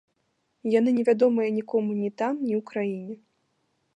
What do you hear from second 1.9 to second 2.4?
ні там,